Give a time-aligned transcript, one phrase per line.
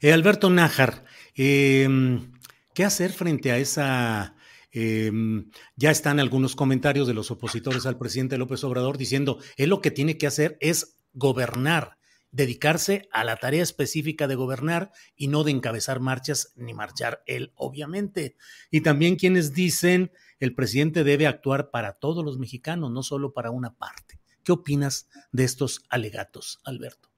[0.00, 1.88] Eh, Alberto Nájar, eh,
[2.74, 4.34] ¿qué hacer frente a esa...
[4.72, 5.10] eh,
[5.76, 9.90] ya están algunos comentarios de los opositores al presidente López Obrador diciendo, él lo que
[9.90, 11.98] tiene que hacer es gobernar,
[12.30, 17.52] dedicarse a la tarea específica de gobernar y no de encabezar marchas ni marchar él,
[17.56, 18.36] obviamente.
[18.70, 23.50] Y también quienes dicen, el presidente debe actuar para todos los mexicanos, no solo para
[23.50, 24.20] una parte.
[24.44, 27.09] ¿Qué opinas de estos alegatos, Alberto?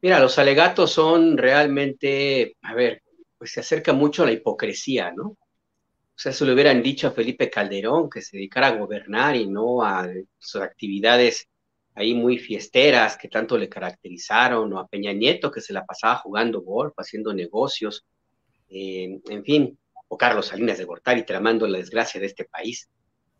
[0.00, 3.02] Mira, los alegatos son realmente, a ver,
[3.36, 5.36] pues se acerca mucho a la hipocresía, ¿no?
[6.18, 9.46] O sea, se le hubieran dicho a Felipe Calderón que se dedicara a gobernar y
[9.46, 11.48] no a sus actividades
[11.94, 16.16] ahí muy fiesteras que tanto le caracterizaron, o a Peña Nieto que se la pasaba
[16.16, 18.04] jugando golf, haciendo negocios,
[18.68, 22.88] eh, en fin, o Carlos Salinas de Gortari tramando la desgracia de este país.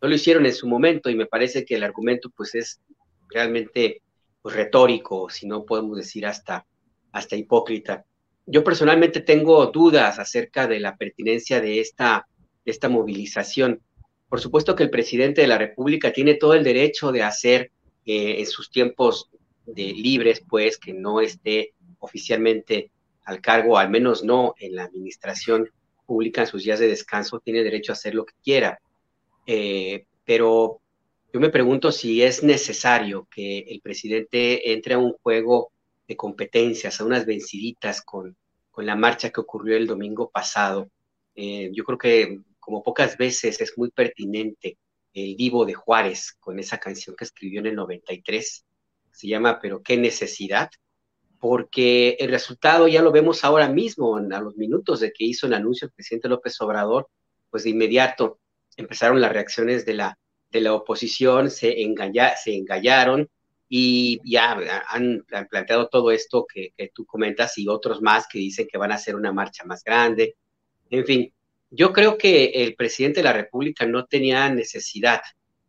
[0.01, 2.81] No lo hicieron en su momento y me parece que el argumento pues es
[3.29, 4.01] realmente
[4.49, 6.65] pues, retórico, si no podemos decir hasta,
[7.11, 8.05] hasta hipócrita.
[8.45, 12.27] Yo personalmente tengo dudas acerca de la pertinencia de esta,
[12.65, 13.81] de esta movilización.
[14.27, 17.71] Por supuesto que el presidente de la República tiene todo el derecho de hacer
[18.05, 19.29] eh, en sus tiempos
[19.67, 22.91] de libres, pues, que no esté oficialmente
[23.25, 25.69] al cargo, al menos no en la administración
[26.07, 28.79] pública en sus días de descanso, tiene derecho a hacer lo que quiera.
[29.45, 30.81] Eh, pero
[31.31, 35.71] yo me pregunto si es necesario que el presidente entre a un juego
[36.07, 38.35] de competencias, a unas venciditas con,
[38.71, 40.89] con la marcha que ocurrió el domingo pasado.
[41.35, 44.77] Eh, yo creo que como pocas veces es muy pertinente
[45.13, 48.65] el Divo de Juárez con esa canción que escribió en el 93.
[49.11, 50.69] Se llama Pero qué necesidad,
[51.39, 55.53] porque el resultado ya lo vemos ahora mismo, a los minutos de que hizo el
[55.53, 57.07] anuncio el presidente López Obrador,
[57.49, 58.39] pues de inmediato
[58.77, 60.17] empezaron las reacciones de la,
[60.51, 63.29] de la oposición, se, engaña, se engallaron
[63.67, 68.67] y ya han, planteado todo esto que, que tú comentas y otros más que dicen
[68.71, 70.35] que van a hacer una marcha más grande.
[70.89, 71.33] En fin,
[71.69, 75.21] yo creo que el presidente de la República no tenía necesidad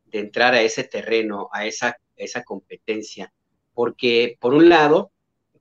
[0.06, 3.32] de entrar a ese terreno, a esa, esa competencia,
[3.74, 5.12] porque por un lado,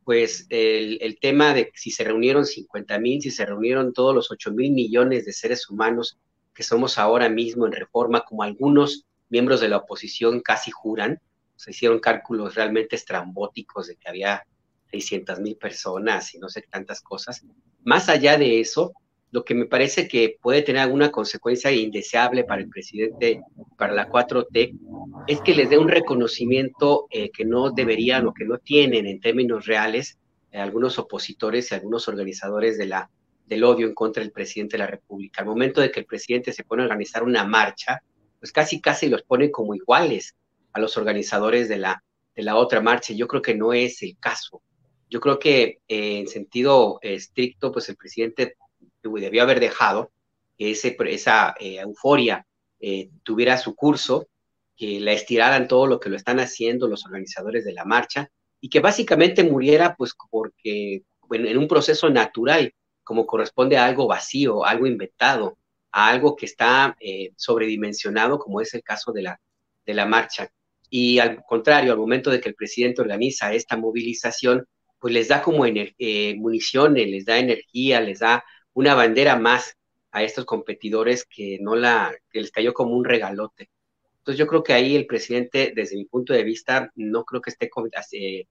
[0.05, 4.31] pues el, el tema de si se reunieron 50 mil, si se reunieron todos los
[4.31, 6.17] 8 mil millones de seres humanos
[6.53, 11.19] que somos ahora mismo en reforma, como algunos miembros de la oposición casi juran,
[11.55, 14.45] se hicieron cálculos realmente estrambóticos de que había
[14.91, 17.45] 600 mil personas y no sé tantas cosas.
[17.83, 18.93] Más allá de eso,
[19.31, 23.41] lo que me parece que puede tener alguna consecuencia indeseable para el presidente,
[23.77, 24.79] para la 4T,
[25.27, 29.19] es que les dé un reconocimiento eh, que no deberían o que no tienen en
[29.19, 30.17] términos reales
[30.51, 33.09] eh, algunos opositores y algunos organizadores de la,
[33.45, 35.41] del odio en contra del presidente de la República.
[35.41, 38.01] Al momento de que el presidente se pone a organizar una marcha,
[38.39, 40.35] pues casi casi los pone como iguales
[40.73, 42.03] a los organizadores de la,
[42.35, 43.13] de la otra marcha.
[43.13, 44.61] Yo creo que no es el caso.
[45.09, 48.55] Yo creo que eh, en sentido estricto, pues el presidente
[49.01, 50.11] debió haber dejado
[50.57, 52.45] que ese, esa eh, euforia
[52.79, 54.27] eh, tuviera su curso,
[54.75, 58.29] que la estiraran todo lo que lo están haciendo los organizadores de la marcha
[58.61, 64.07] y que básicamente muriera pues porque en, en un proceso natural, como corresponde a algo
[64.07, 65.57] vacío, algo inventado,
[65.91, 69.41] a algo que está eh, sobredimensionado, como es el caso de la,
[69.85, 70.49] de la marcha.
[70.89, 74.65] Y al contrario, al momento de que el presidente organiza esta movilización,
[74.99, 78.43] pues les da como eh, municiones, les da energía, les da
[78.73, 79.75] una bandera más
[80.11, 83.69] a estos competidores que no la, que les cayó como un regalote.
[84.19, 87.51] Entonces yo creo que ahí el presidente, desde mi punto de vista, no creo que
[87.51, 87.69] esté
[88.11, 88.45] eh,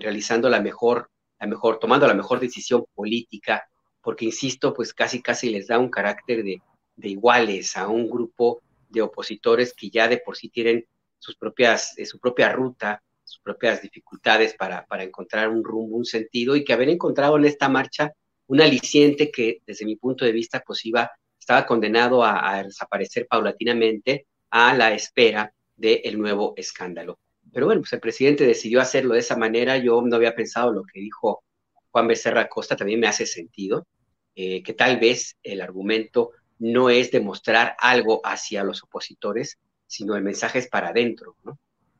[0.00, 3.68] realizando la mejor la mejor, tomando la mejor decisión política,
[4.04, 6.60] porque insisto, pues casi casi les da un carácter de,
[6.96, 10.86] iguales a un grupo de opositores que ya de por sí tienen
[11.18, 16.04] sus propias, eh, su propia ruta, sus propias dificultades para, para encontrar un rumbo, un
[16.04, 18.12] sentido, y que haber encontrado en esta marcha
[18.46, 24.26] un aliciente que desde mi punto de vista pues iba, estaba condenado a, desaparecer paulatinamente
[24.50, 27.18] a la espera del nuevo escándalo.
[27.52, 30.82] Pero bueno, pues el presidente decidió hacerlo de esa manera, yo no había pensado lo
[30.84, 31.42] que dijo
[31.90, 33.86] Juan Becerra Costa, también me hace sentido,
[34.34, 40.22] eh, que tal vez el argumento no es demostrar algo hacia los opositores, sino el
[40.22, 41.58] mensaje es para adentro, ¿no?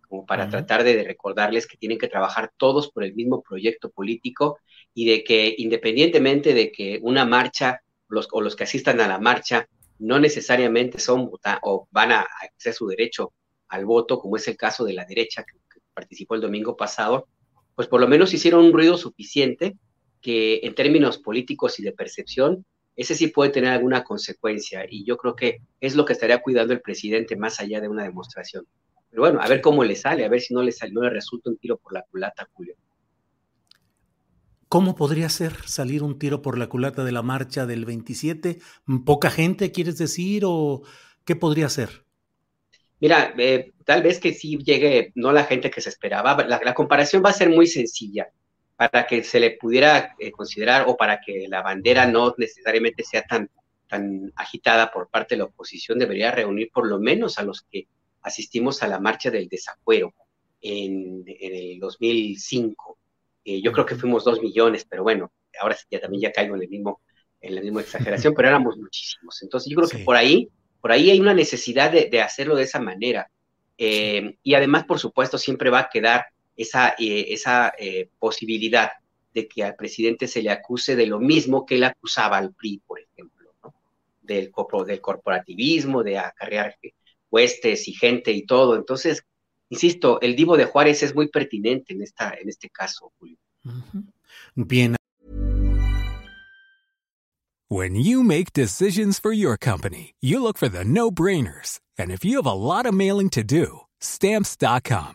[0.09, 4.59] Como para tratar de, recordarles que tienen que trabajar todos por el mismo proyecto político
[4.93, 9.19] y de que independientemente de que una marcha los, o los que asistan a la
[9.19, 11.31] marcha no necesariamente son
[11.63, 13.33] o van a ejercer su derecho
[13.69, 17.29] al voto, como es el caso de la derecha que, que participó el domingo pasado,
[17.75, 19.77] pues por lo menos hicieron un ruido suficiente
[20.25, 22.65] que en términos políticos y de percepción
[22.97, 26.73] ese sí puede tener alguna consecuencia y yo creo que es lo que estaría cuidando
[26.73, 28.65] el presidente más allá de una demostración.
[29.11, 31.11] Pero bueno, a ver cómo le sale, a ver si no le, sale, no le
[31.11, 32.75] resulta un tiro por la culata, Julio.
[34.69, 38.61] ¿Cómo podría ser salir un tiro por la culata de la marcha del 27?
[39.05, 40.45] ¿Poca gente, quieres decir?
[40.47, 40.85] ¿O
[41.27, 42.07] qué podría ser?
[42.99, 46.47] Mira, eh, tal vez que sí llegue, no la gente que se esperaba.
[46.47, 48.29] la comparación va a ser muy sencilla
[48.77, 53.23] para que se le pudiera eh, considerar o para que la bandera no necesariamente sea
[53.23, 53.49] tan,
[53.89, 57.87] tan agitada por parte de la oposición, debería reunir por lo menos a los que
[58.23, 60.15] asistimos a la marcha del desafuero
[60.61, 62.99] en, el 2005.
[63.45, 65.31] Eh, yo creo que fuimos dos millones, pero bueno,
[65.61, 67.01] ahora ya también ya caigo en el mismo
[67.45, 69.43] en la misma exageración, pero éramos muchísimos.
[69.43, 70.49] Entonces yo creo que por ahí,
[70.81, 73.31] por ahí hay una necesidad de, hacerlo de esa manera.
[73.77, 78.91] Eh, y además, por supuesto, siempre va a quedar esa, eh, esa eh, posibilidad
[79.33, 82.81] de que al presidente se le acuse de lo mismo que él acusaba al PRI,
[82.87, 83.51] por ejemplo,
[84.23, 84.53] del,
[84.87, 86.77] del corporativismo, de acarrear
[87.31, 88.77] huestes y gente y todo.
[88.77, 89.25] Entonces,
[89.69, 93.37] insisto, el divo de Juárez es muy pertinente en, esta, en este caso, Julio.
[94.55, 94.95] Bien.
[97.69, 101.81] When you make decisions for your company, you look for the no-brainers.
[101.99, 105.15] And if you have a lot of mailing to do, Stamps.com